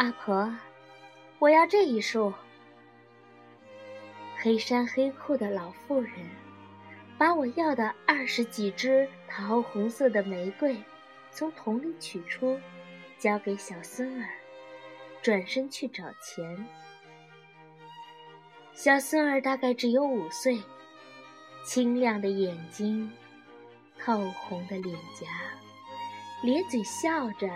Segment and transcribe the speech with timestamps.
[0.00, 0.50] 阿婆，
[1.38, 2.32] 我要这一束。
[4.38, 6.14] 黑衫黑裤的老妇人
[7.18, 10.82] 把我要的二十几支桃红色的玫瑰
[11.30, 12.58] 从桶里取出，
[13.18, 14.26] 交给小孙儿，
[15.20, 16.66] 转身去找钱。
[18.72, 20.62] 小孙儿大概只有五岁，
[21.62, 23.12] 清亮的眼睛，
[23.98, 25.26] 透红的脸颊，
[26.42, 27.48] 咧嘴笑着，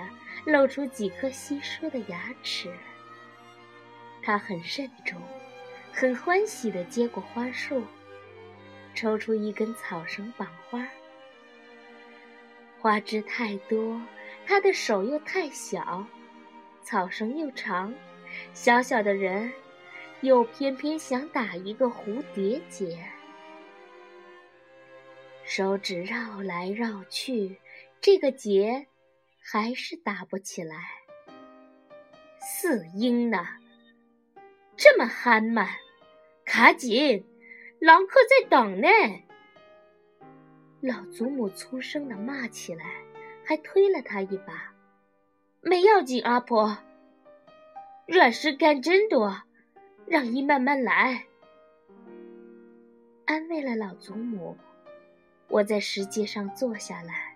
[0.44, 2.72] 露出几颗稀疏的牙齿。
[4.22, 5.20] 他很慎重。
[5.96, 7.80] 很欢喜地接过花束，
[8.96, 10.84] 抽出一根草绳绑花。
[12.80, 14.02] 花枝太多，
[14.44, 16.04] 他的手又太小，
[16.82, 17.94] 草绳又长，
[18.52, 19.52] 小小的人
[20.20, 22.98] 又偏偏想打一个蝴蝶结，
[25.44, 27.56] 手指绕来绕去，
[28.04, 28.86] 这个结
[29.40, 30.76] 还是打不起来。
[32.38, 33.46] 四英呢？
[34.76, 35.70] 这么憨慢！
[36.44, 37.24] 卡紧，
[37.78, 38.88] 狼客在等呢。
[40.82, 42.84] 老祖母粗声的骂起来，
[43.42, 44.74] 还推了他一把。
[45.62, 46.76] 没要紧，阿婆。
[48.06, 49.40] 软石干真多，
[50.04, 51.24] 让姨慢慢来。
[53.24, 54.58] 安慰了老祖母，
[55.48, 57.33] 我在石阶上坐下来，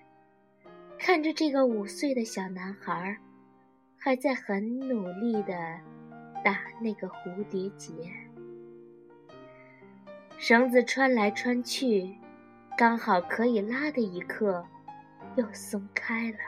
[0.99, 3.17] 看着这个五岁的小男孩，
[3.97, 5.55] 还在很努力的
[6.45, 7.93] 打那个蝴蝶结。
[10.37, 12.15] 绳子穿来穿去，
[12.77, 14.67] 刚好可以拉的一刻，
[15.37, 16.39] 又松开了。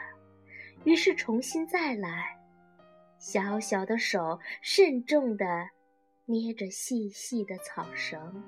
[0.83, 2.37] 于是重新再来，
[3.19, 5.45] 小小的手慎重地
[6.25, 8.43] 捏着细细的草绳。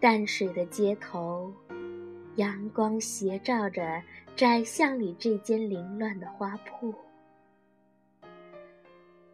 [0.00, 1.54] 淡水的街头，
[2.36, 4.02] 阳光斜照着
[4.34, 6.94] 窄巷里这间凌乱的花铺。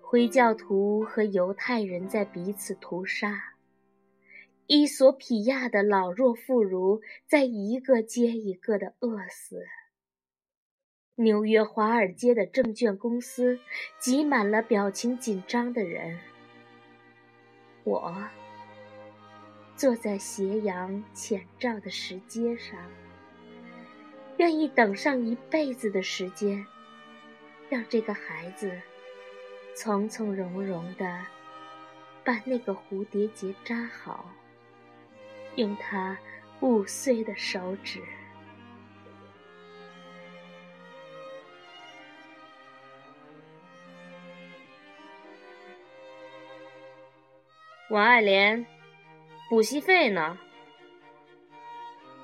[0.00, 3.54] 回教徒和犹太人在彼此屠杀，
[4.66, 9.66] 伊索匹亚的老弱妇孺在一个接一个的饿死。
[11.14, 13.58] 纽约华尔街的证券公司
[13.98, 16.18] 挤满了表情紧张的人。
[17.84, 18.28] 我
[19.78, 22.76] 坐在斜阳浅照的石阶上，
[24.38, 26.66] 愿意等上一辈子的时间，
[27.70, 28.76] 让这个孩子。
[29.76, 31.24] 从从容容地
[32.24, 34.28] 把那个蝴蝶结扎好，
[35.54, 36.18] 用他
[36.58, 38.02] 五岁的手指。
[47.90, 48.66] 王爱莲，
[49.48, 50.38] 补习费呢？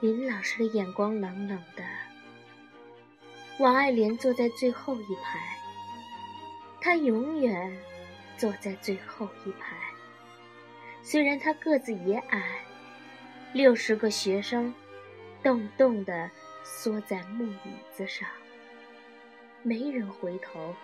[0.01, 1.83] 林老师的眼光冷冷的。
[3.59, 5.41] 王爱莲坐在最后一排。
[6.83, 7.75] 她永远
[8.37, 9.75] 坐在最后一排。
[11.03, 12.61] 虽然他个子也矮，
[13.55, 14.75] 六十个学生
[15.43, 16.31] 动动的
[16.63, 18.29] 缩在木椅子上，
[19.63, 20.75] 没人回头。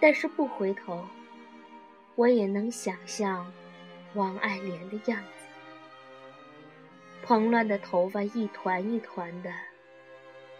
[0.00, 1.06] 但是不回头，
[2.14, 3.52] 我也能想象
[4.14, 5.39] 王爱莲的样子：
[7.30, 9.52] 蓬乱的头发一团一团的，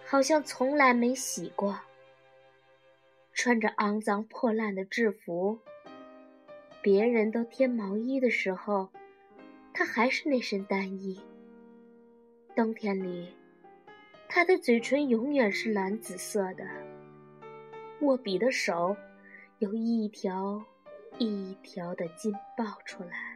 [0.07, 1.77] 好像从来没洗过。
[3.33, 5.59] 穿着肮脏破烂的制服，
[6.81, 8.89] 别人都添毛衣的时候，
[9.75, 11.21] 他还是那身单衣。
[12.55, 13.35] 冬天里，
[14.29, 16.65] 他的嘴唇永远是蓝紫色的，
[18.03, 18.97] 握笔的手
[19.59, 20.65] 有一条
[21.19, 23.30] 一条的筋爆出来。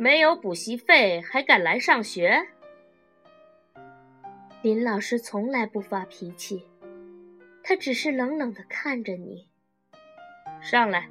[0.00, 2.46] 没有补习费还敢来上学？
[4.62, 6.64] 林老师从来不发脾气，
[7.64, 9.48] 他只是冷冷的看着你。
[10.62, 11.10] 上来。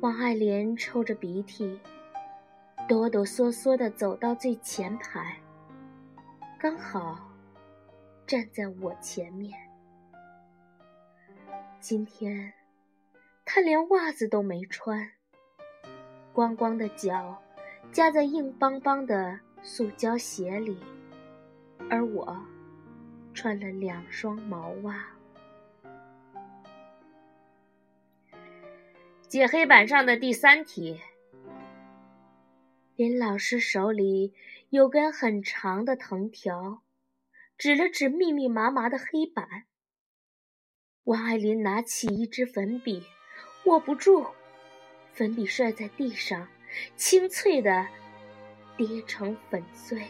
[0.00, 1.78] 王爱莲抽着鼻涕，
[2.88, 5.36] 哆哆嗦嗦的走到最前排，
[6.58, 7.18] 刚好
[8.26, 9.52] 站在我前面。
[11.80, 12.54] 今天，
[13.44, 15.12] 他连袜子都没穿，
[16.40, 17.42] 光光的脚
[17.92, 19.38] 夹在硬邦邦的。
[19.62, 20.78] 塑胶鞋里，
[21.90, 22.34] 而我
[23.34, 25.06] 穿了两双毛袜。
[29.28, 30.98] 解黑板上的第三题。
[32.96, 34.32] 林老师手里
[34.70, 36.80] 有根很长的藤条，
[37.58, 39.46] 指了指密密麻麻的黑板。
[41.04, 43.04] 王爱林拿起一支粉笔，
[43.66, 44.28] 握不住，
[45.12, 46.48] 粉笔摔在地上，
[46.96, 47.86] 清脆的。
[48.76, 50.02] 跌成粉碎。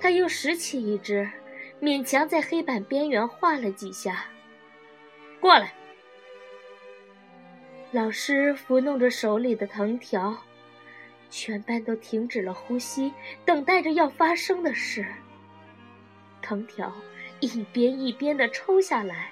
[0.00, 1.30] 他又拾起一只，
[1.82, 4.26] 勉强在黑板边缘画了几下。
[5.38, 5.74] 过来。
[7.92, 10.36] 老师抚弄着手里的藤条，
[11.28, 13.12] 全班都停止了呼吸，
[13.44, 15.06] 等待着要发生的事。
[16.40, 16.90] 藤条
[17.40, 19.30] 一边一边的抽下来，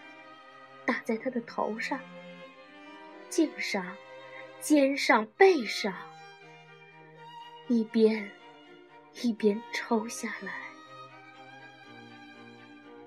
[0.85, 1.99] 打在他的头上、
[3.35, 3.85] 颈上、
[4.61, 5.93] 肩上、背上，
[7.67, 8.31] 一边
[9.23, 10.53] 一边抽下来。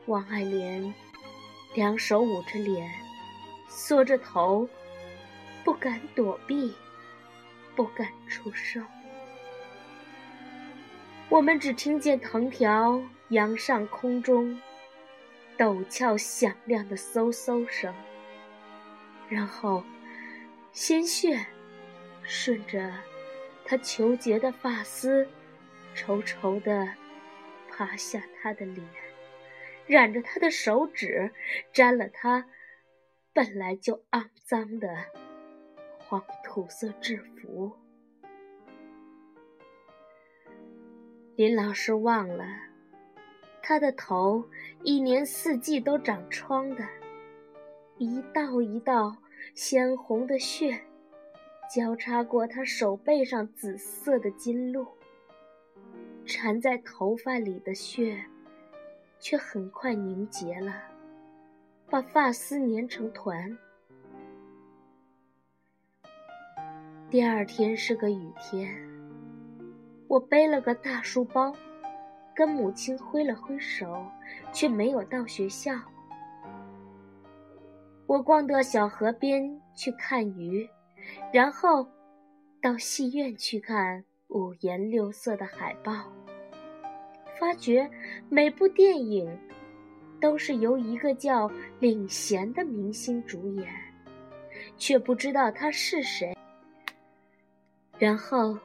[0.06, 0.94] 王爱莲
[1.76, 2.92] 两手捂着脸，
[3.70, 4.68] 缩着头。
[5.64, 6.76] 不敢躲避，
[7.74, 8.86] 不敢出声。
[11.30, 14.62] 我们只听见藤条扬上空中，
[15.58, 17.96] 陡峭响亮的嗖嗖声，
[19.30, 19.82] 然后
[20.78, 21.44] 鲜血
[22.22, 22.94] 顺着
[23.66, 25.28] 他虬结的发丝，
[25.96, 26.88] 稠稠的
[27.68, 28.88] 爬下他的脸，
[29.88, 31.34] 染着他的手指，
[31.74, 32.46] 沾了他
[33.34, 34.88] 本来就肮脏的。
[35.98, 37.76] 黄土色制服，
[41.36, 42.46] 林老师忘了，
[43.64, 44.48] 他的头
[44.84, 46.88] 一年四季都长疮的，
[47.98, 49.18] 一道一道
[49.54, 50.80] 鲜红的血
[51.74, 54.88] 交叉过他手背上紫色的筋路，
[56.26, 58.24] 缠在头发里的血
[59.20, 60.84] 却很快凝结了，
[61.90, 63.58] 把发丝粘成团。
[67.10, 68.70] 第二天是个雨天，
[70.08, 71.54] 我背了个大书包，
[72.36, 74.06] 跟母亲挥了挥手，
[74.54, 75.80] 却没有到学校。
[78.08, 80.68] 我逛到小河边去看鱼，
[81.34, 81.86] 然后
[82.62, 85.92] 到戏院去看五颜六色的海报，
[87.38, 87.92] 发觉
[88.30, 89.38] 每部电影
[90.22, 91.52] 都是由一个叫
[91.82, 93.68] 领衔的明星主演，
[94.78, 96.34] 却不知道他是谁。
[98.00, 98.58] 然后，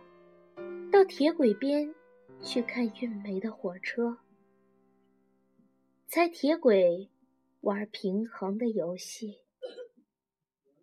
[0.93, 1.93] 到铁轨边
[2.41, 4.19] 去看运煤的火车，
[6.06, 7.11] 猜铁轨
[7.62, 9.41] 玩平衡的游戏，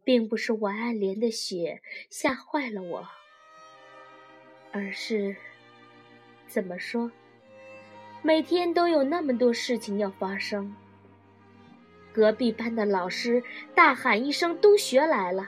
[0.03, 3.07] 并不是王爱莲的雪吓坏了我，
[4.73, 5.35] 而是
[6.47, 7.11] 怎么说？
[8.21, 10.75] 每天都有那么多事情要发生。
[12.11, 13.43] 隔壁班的老师
[13.75, 15.47] 大喊一声：“督学来了！”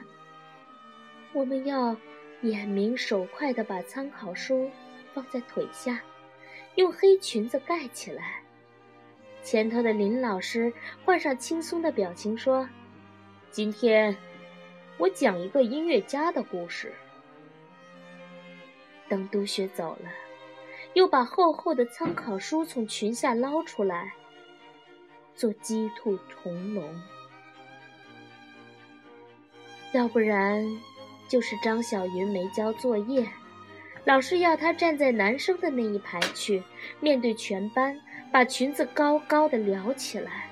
[1.33, 1.97] 我们要。
[2.43, 4.67] 眼明手快地把参考书
[5.13, 6.01] 放在腿下，
[6.73, 8.41] 用黑裙子盖起来。
[9.43, 10.71] 前头的林老师
[11.03, 12.67] 换上轻松的表情说
[13.51, 14.15] ：“今天
[14.97, 16.93] 我讲一个音乐家的故事。”
[19.09, 20.09] 等督学走了，
[20.93, 24.13] 又把厚厚的参考书从裙下捞出来，
[25.35, 27.01] 做鸡兔同笼。
[29.93, 30.65] 要不然。
[31.27, 33.25] 就是张小云没交作业，
[34.03, 36.61] 老师要他站在男生的那一排去，
[36.99, 37.97] 面对全班，
[38.31, 40.49] 把裙子高高的撩起来。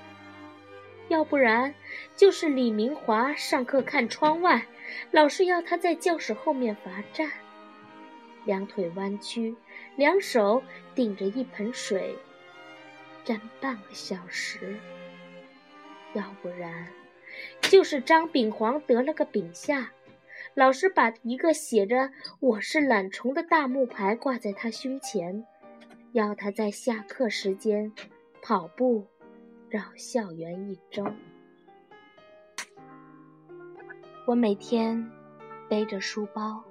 [1.08, 1.74] 要不然，
[2.16, 4.66] 就是李明华上课看窗外，
[5.12, 7.32] 老师要他在教室后面罚站，
[8.46, 9.56] 两腿弯曲，
[9.96, 10.62] 两手
[10.94, 12.16] 顶着一盆水，
[13.24, 14.78] 站半个小时。
[16.14, 16.88] 要不然，
[17.62, 19.92] 就是张炳煌得了个丙下。
[20.54, 25.46] 老师把一个写着“我是懒虫”的大木牌挂在他胸前，
[26.12, 27.92] 要他在下课时间
[28.42, 29.06] 跑步
[29.70, 31.06] 绕校园一周。
[34.26, 35.12] 我每天
[35.70, 36.64] 背着书包，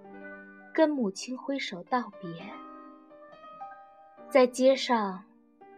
[0.75, 2.31] 跟母亲挥手道别，
[4.29, 5.25] 在街上，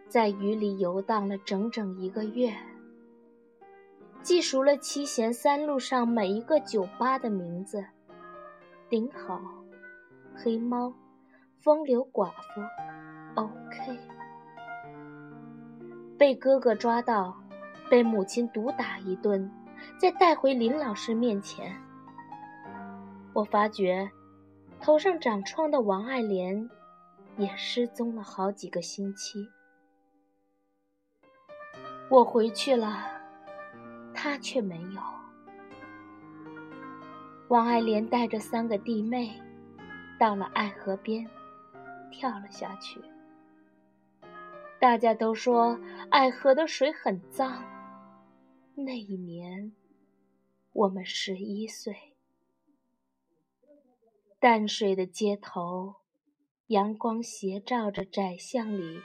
[0.07, 2.55] 在雨里游荡了整整一个月，
[4.23, 7.85] 记熟了七贤三路上每一个酒吧的名字。
[8.89, 9.39] 顶好，
[10.35, 10.93] 黑猫，
[11.59, 12.61] 风流寡妇
[13.71, 13.97] K。
[16.17, 17.35] 被哥哥抓到，
[17.89, 19.49] 被母亲毒打一顿，
[19.97, 21.75] 再带回林老师面前。
[23.33, 24.11] 我发觉，
[24.79, 26.69] 头上长疮的王爱莲，
[27.37, 29.49] 也失踪了好几个星期。
[32.09, 32.99] 我回去了，
[34.13, 35.01] 她却没有。
[37.47, 39.41] 王爱莲带着三个弟妹，
[40.19, 41.27] 到了爱河边，
[42.11, 43.01] 跳了下去。
[44.81, 47.63] 大家都说爱河的水很脏。
[48.73, 49.73] 那一年，
[50.73, 51.95] 我们十一岁。
[54.39, 55.97] 淡水的街头，
[56.65, 58.99] 阳光斜照着窄巷里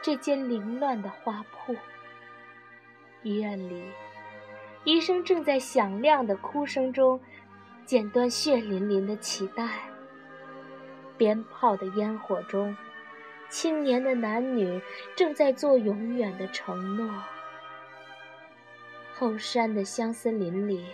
[0.00, 1.74] 这间凌乱的花铺。
[3.24, 3.82] 医院里，
[4.84, 7.20] 医生正在响亮的哭声中
[7.84, 9.80] 剪断血淋淋的脐带。
[11.18, 12.76] 鞭炮的烟火中，
[13.52, 14.80] 青年的男女
[15.14, 17.22] 正在做永远的承诺。
[19.14, 20.86] 后山的香森林里，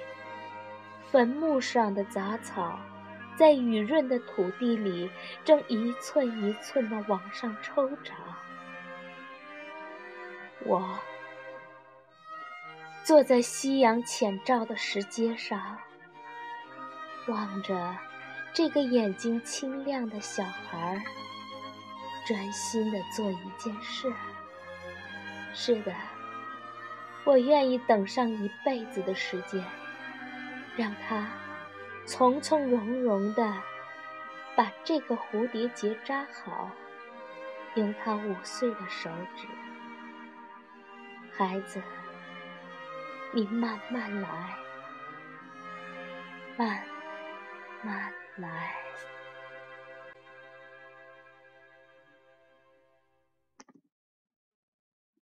[1.09, 2.77] 坟墓上的杂草，
[3.37, 5.09] 在雨润的土地里，
[5.45, 8.17] 正一寸一寸地往上抽长。
[10.65, 10.99] 我
[13.05, 15.79] 坐在夕阳浅照的石阶上，
[17.29, 17.97] 望着
[18.53, 21.01] 这个眼睛清亮的小孩儿，
[22.29, 24.13] 专心地做一件事。
[25.55, 25.95] 是的。
[27.25, 29.65] 我愿意等上一辈子的时间，
[30.77, 31.27] 让他
[32.05, 33.63] 从从容容地
[34.55, 36.71] 把这个蝴蝶结扎好，
[37.77, 39.47] 用他五岁的手指。
[41.35, 41.83] 孩子，
[43.33, 44.29] 你慢慢来，
[46.59, 46.83] 慢
[47.83, 48.88] 慢来。